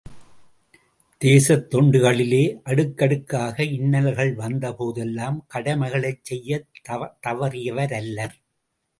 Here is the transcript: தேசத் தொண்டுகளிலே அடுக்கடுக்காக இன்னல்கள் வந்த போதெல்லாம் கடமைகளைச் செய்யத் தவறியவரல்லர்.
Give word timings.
தேசத் 1.21 1.65
தொண்டுகளிலே 1.73 2.39
அடுக்கடுக்காக 2.63 3.63
இன்னல்கள் 3.75 4.31
வந்த 4.33 4.71
போதெல்லாம் 4.73 5.37
கடமைகளைச் 5.47 6.23
செய்யத் 6.23 6.67
தவறியவரல்லர். 7.27 8.35